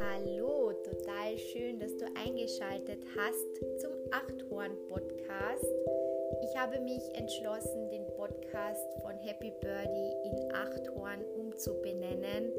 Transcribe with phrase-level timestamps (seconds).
[0.00, 5.66] Hallo, total schön, dass du eingeschaltet hast zum Achthorn-Podcast.
[6.42, 12.50] Ich habe mich entschlossen, den Podcast von Happy Birdie in Achthorn umzubenennen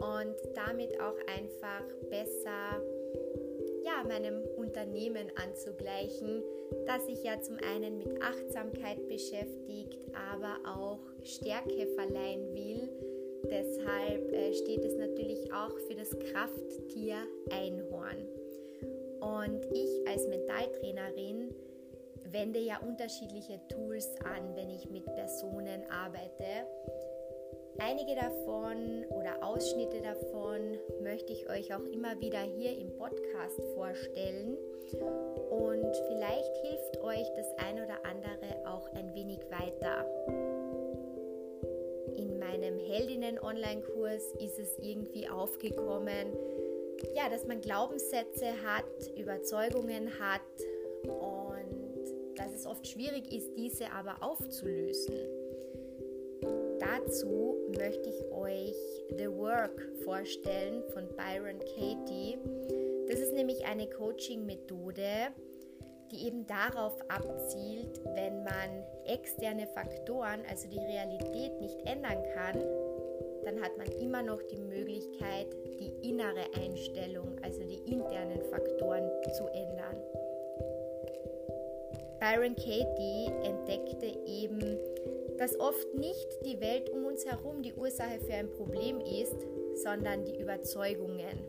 [0.00, 2.82] und damit auch einfach besser
[3.82, 6.44] ja, meinem Unternehmen anzugleichen,
[6.86, 12.88] das sich ja zum einen mit Achtsamkeit beschäftigt, aber auch Stärke verleihen will.
[13.50, 17.16] Deshalb äh, steht es natürlich auch für das Krafttier
[17.50, 18.28] Einhorn.
[19.20, 21.52] Und ich als Mentaltrainerin
[22.30, 26.44] wende ja unterschiedliche Tools an, wenn ich mit Personen arbeite.
[27.82, 34.58] Einige davon oder Ausschnitte davon möchte ich euch auch immer wieder hier im Podcast vorstellen
[35.50, 40.04] und vielleicht hilft euch das ein oder andere auch ein wenig weiter.
[42.16, 46.36] In meinem Heldinnen-Online-Kurs ist es irgendwie aufgekommen,
[47.14, 48.84] ja, dass man Glaubenssätze hat,
[49.16, 50.42] Überzeugungen hat
[51.04, 55.40] und dass es oft schwierig ist, diese aber aufzulösen
[56.80, 58.76] dazu möchte ich euch
[59.16, 62.38] The Work vorstellen von Byron Katie.
[63.08, 65.32] Das ist nämlich eine Coaching-Methode,
[66.10, 72.64] die eben darauf abzielt, wenn man externe Faktoren, also die Realität, nicht ändern kann,
[73.44, 75.46] dann hat man immer noch die Möglichkeit,
[75.78, 79.96] die innere Einstellung, also die internen Faktoren zu ändern.
[82.20, 84.60] Byron Katie entdeckte eben
[85.40, 89.36] dass oft nicht die Welt um uns herum die Ursache für ein Problem ist,
[89.72, 91.40] sondern die Überzeugungen.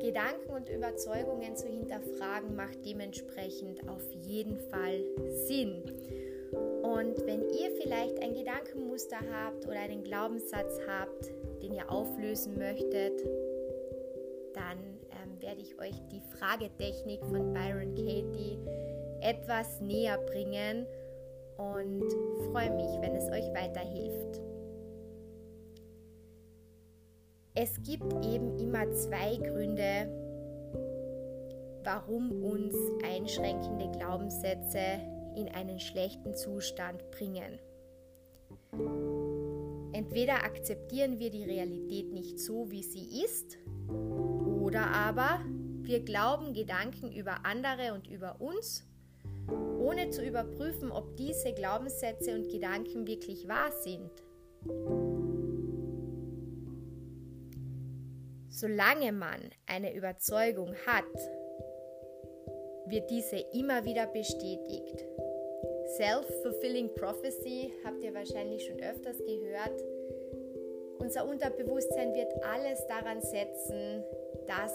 [0.00, 5.02] Gedanken und Überzeugungen zu hinterfragen macht dementsprechend auf jeden Fall
[5.46, 5.82] Sinn.
[6.82, 13.18] Und wenn ihr vielleicht ein Gedankenmuster habt oder einen Glaubenssatz habt, den ihr auflösen möchtet,
[14.52, 14.76] dann
[15.10, 18.58] ähm, werde ich euch die Fragetechnik von Byron Katie
[19.22, 20.86] etwas näher bringen
[21.56, 22.04] und
[22.50, 24.40] freue mich, wenn es euch weiterhilft.
[27.54, 30.08] Es gibt eben immer zwei Gründe,
[31.84, 32.74] warum uns
[33.04, 35.00] einschränkende Glaubenssätze
[35.36, 37.58] in einen schlechten Zustand bringen.
[39.92, 43.58] Entweder akzeptieren wir die Realität nicht so, wie sie ist,
[44.62, 45.40] oder aber
[45.82, 48.86] wir glauben Gedanken über andere und über uns
[49.82, 54.10] ohne zu überprüfen, ob diese Glaubenssätze und Gedanken wirklich wahr sind.
[58.48, 61.04] Solange man eine Überzeugung hat,
[62.86, 65.04] wird diese immer wieder bestätigt.
[65.96, 69.82] Self-fulfilling prophecy habt ihr wahrscheinlich schon öfters gehört.
[70.98, 74.04] Unser Unterbewusstsein wird alles daran setzen,
[74.46, 74.72] dass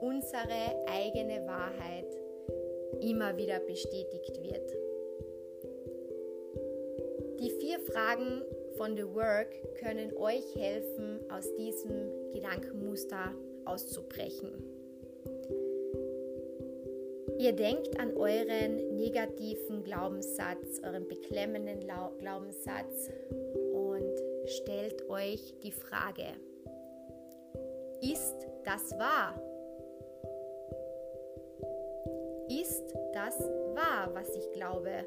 [0.00, 2.06] unsere eigene Wahrheit
[3.00, 4.76] immer wieder bestätigt wird.
[7.40, 8.42] Die vier Fragen
[8.76, 13.34] von The Work können euch helfen, aus diesem Gedankenmuster
[13.64, 14.52] auszubrechen.
[17.38, 21.80] Ihr denkt an euren negativen Glaubenssatz, euren beklemmenden
[22.18, 23.10] Glaubenssatz
[23.72, 26.26] und stellt euch die Frage,
[28.02, 29.40] ist das wahr?
[33.24, 33.38] Das
[33.74, 35.04] wahr, was ich glaube?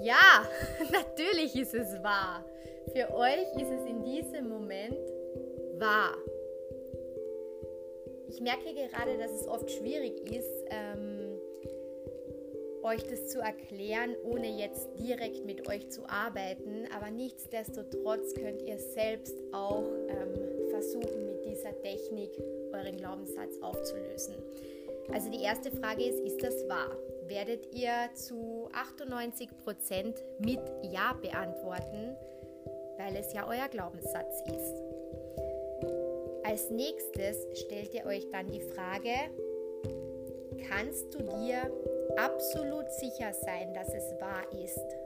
[0.00, 0.48] Ja,
[0.92, 2.44] natürlich ist es wahr.
[2.92, 5.12] Für euch ist es in diesem Moment
[5.78, 6.16] wahr.
[8.28, 11.38] Ich merke gerade, dass es oft schwierig ist, ähm,
[12.82, 16.86] euch das zu erklären, ohne jetzt direkt mit euch zu arbeiten.
[16.94, 20.53] Aber nichtsdestotrotz könnt ihr selbst auch ähm,
[20.84, 22.30] versuchen, mit dieser Technik
[22.72, 24.34] euren Glaubenssatz aufzulösen.
[25.12, 26.96] Also die erste Frage ist, ist das wahr?
[27.26, 32.16] Werdet ihr zu 98% mit Ja beantworten,
[32.98, 34.82] weil es ja euer Glaubenssatz ist.
[36.44, 39.30] Als nächstes stellt ihr euch dann die Frage,
[40.68, 41.70] kannst du dir
[42.16, 45.03] absolut sicher sein, dass es wahr ist?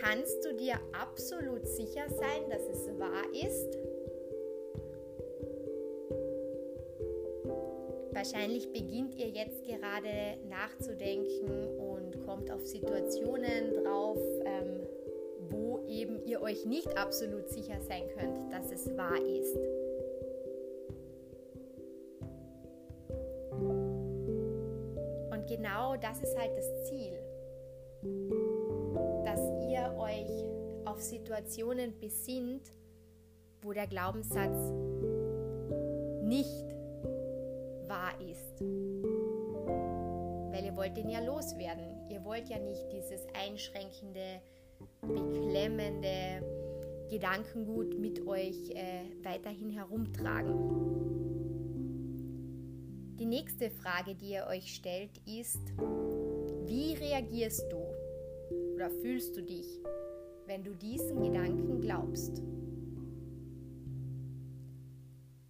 [0.00, 3.78] Kannst du dir absolut sicher sein, dass es wahr ist?
[8.12, 14.86] Wahrscheinlich beginnt ihr jetzt gerade nachzudenken und kommt auf Situationen drauf, ähm,
[15.50, 19.56] wo eben ihr euch nicht absolut sicher sein könnt, dass es wahr ist.
[25.48, 27.18] genau das ist halt das Ziel,
[30.98, 32.72] auf Situationen besinnt,
[33.62, 34.72] wo der Glaubenssatz
[36.24, 36.74] nicht
[37.86, 38.60] wahr ist.
[40.50, 42.10] Weil ihr wollt ihn ja loswerden.
[42.10, 44.40] Ihr wollt ja nicht dieses einschränkende,
[45.02, 46.42] beklemmende
[47.10, 50.56] Gedankengut mit euch äh, weiterhin herumtragen.
[53.20, 55.62] Die nächste Frage, die ihr euch stellt, ist,
[56.66, 57.84] wie reagierst du
[58.74, 59.80] oder fühlst du dich,
[60.48, 62.42] wenn du diesen Gedanken glaubst?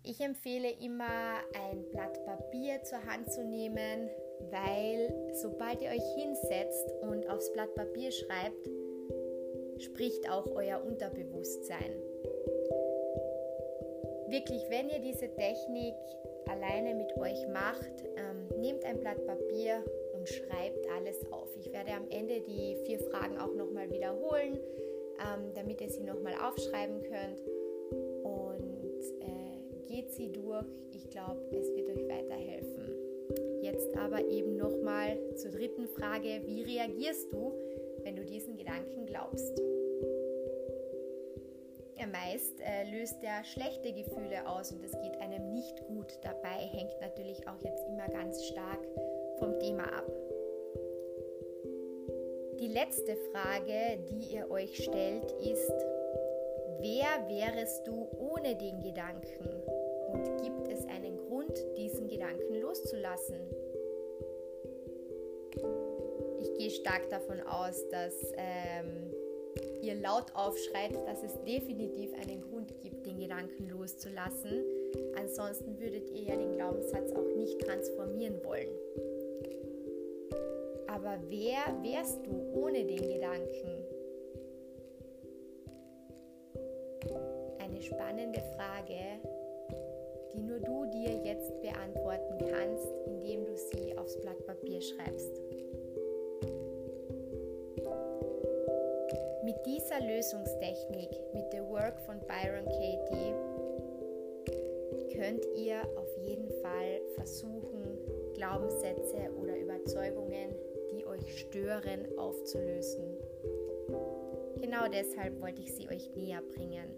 [0.03, 4.11] Ich empfehle immer ein Blatt Papier zur Hand zu nehmen,
[4.51, 8.69] weil sobald ihr euch hinsetzt und aufs Blatt Papier schreibt,
[9.79, 11.93] spricht auch euer Unterbewusstsein.
[14.29, 15.95] Wirklich, wenn ihr diese Technik
[16.49, 19.85] alleine mit euch macht, ähm, nehmt ein Blatt Papier
[20.15, 21.55] und schreibt alles auf.
[21.57, 24.59] Ich werde am Ende die vier Fragen auch nochmal wiederholen,
[25.21, 27.41] ähm, damit ihr sie nochmal aufschreiben könnt
[29.89, 30.67] geht sie durch.
[30.93, 32.95] Ich glaube, es wird euch weiterhelfen.
[33.63, 36.43] Jetzt aber eben nochmal zur dritten Frage.
[36.47, 37.53] Wie reagierst du,
[38.05, 39.61] wenn du diesen Gedanken glaubst?
[42.11, 46.07] Meist äh, löst er schlechte Gefühle aus und es geht einem nicht gut.
[46.23, 48.81] Dabei hängt natürlich auch jetzt immer ganz stark
[49.39, 50.07] vom Thema ab.
[52.79, 55.73] Die letzte Frage, die ihr euch stellt, ist,
[56.79, 59.49] wer wärest du ohne den Gedanken?
[60.13, 63.41] Und gibt es einen Grund, diesen Gedanken loszulassen?
[66.41, 69.13] Ich gehe stark davon aus, dass ähm,
[69.83, 74.65] ihr laut aufschreit, dass es definitiv einen Grund gibt, den Gedanken loszulassen.
[75.17, 78.71] Ansonsten würdet ihr ja den Glaubenssatz auch nicht transformieren wollen.
[80.99, 83.85] Aber wer wärst du ohne den Gedanken?
[87.61, 89.21] Eine spannende Frage,
[90.33, 95.41] die nur du dir jetzt beantworten kannst, indem du sie aufs Blatt Papier schreibst.
[99.45, 103.35] Mit dieser Lösungstechnik, mit The Work von Byron Katie,
[105.17, 107.99] könnt ihr auf jeden Fall versuchen,
[108.35, 110.55] Glaubenssätze oder Überzeugungen,
[110.93, 113.05] die euch stören, aufzulösen.
[114.61, 116.89] Genau deshalb wollte ich sie euch näher bringen.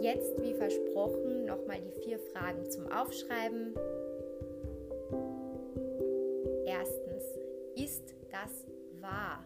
[0.00, 3.74] Jetzt, wie versprochen, nochmal die vier Fragen zum Aufschreiben.
[6.66, 7.24] Erstens,
[7.74, 8.66] ist das
[9.00, 9.44] wahr?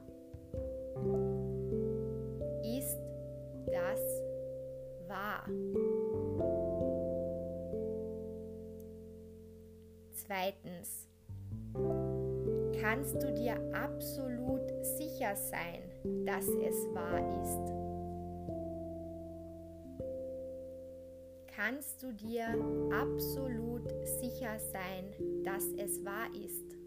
[12.88, 15.82] Kannst du dir absolut sicher sein,
[16.24, 17.74] dass es wahr ist?
[21.54, 22.46] kannst du dir
[22.92, 23.82] absolut
[24.20, 25.04] sicher sein,
[25.44, 26.78] dass es wahr ist.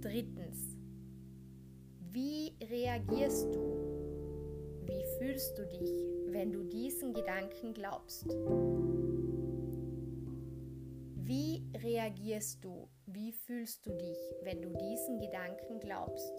[0.00, 0.76] Drittens,
[2.10, 3.60] wie reagierst du?
[4.86, 5.90] Wie fühlst du dich,
[6.28, 8.26] wenn du diesen Gedanken glaubst?
[11.26, 12.88] Wie reagierst du?
[13.06, 16.32] Wie fühlst du dich, wenn du diesen Gedanken glaubst?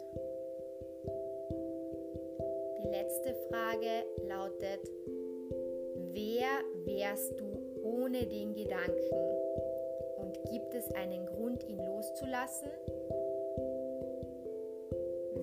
[2.92, 4.90] letzte Frage lautet,
[6.14, 7.46] wer wärst du
[7.84, 8.96] ohne den Gedanken?
[10.18, 12.70] Und gibt es einen Grund, ihn loszulassen?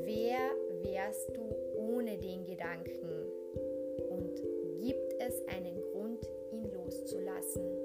[0.05, 0.39] Wer
[0.83, 1.43] wärst du
[1.79, 3.27] ohne den Gedanken?
[4.09, 4.35] Und
[4.81, 7.82] gibt es einen Grund, ihn loszulassen?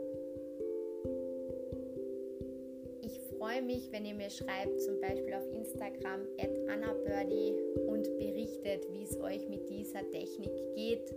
[3.48, 7.56] Freue mich, wenn ihr mir schreibt, zum Beispiel auf Instagram at annabirdie
[7.88, 11.16] und berichtet, wie es euch mit dieser Technik geht.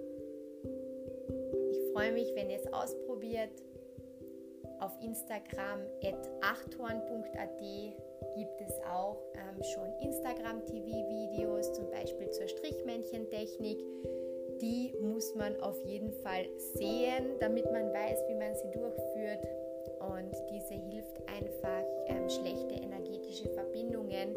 [1.72, 3.50] Ich freue mich, wenn ihr es ausprobiert.
[4.78, 7.58] Auf Instagram at achthorn.at
[8.36, 13.78] gibt es auch ähm, schon Instagram-TV-Videos, zum Beispiel zur Strichmännchentechnik.
[14.60, 16.46] Die muss man auf jeden Fall
[16.76, 19.44] sehen, damit man weiß, wie man sie durchführt.
[20.10, 24.34] Und diese hilft einfach, ähm, schlechte energetische Verbindungen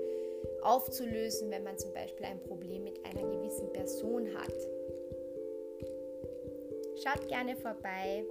[0.61, 4.53] aufzulösen, wenn man zum Beispiel ein Problem mit einer gewissen Person hat.
[7.03, 8.23] Schaut gerne vorbei.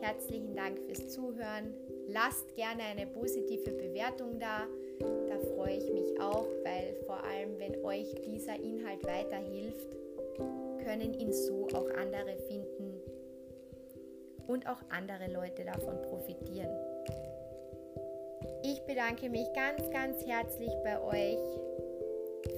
[0.00, 1.74] Herzlichen Dank fürs Zuhören.
[2.08, 4.66] Lasst gerne eine positive Bewertung da.
[5.00, 9.96] Da freue ich mich auch, weil vor allem, wenn euch dieser Inhalt weiterhilft,
[10.84, 12.85] können ihn so auch andere finden
[14.46, 16.70] und auch andere Leute davon profitieren.
[18.62, 21.38] Ich bedanke mich ganz, ganz herzlich bei euch.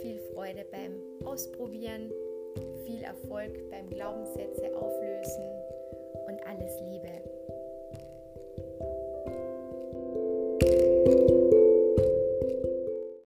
[0.03, 0.95] Viel Freude beim
[1.27, 2.11] Ausprobieren,
[2.85, 5.45] viel Erfolg beim Glaubenssätze auflösen
[6.29, 7.28] und alles Liebe.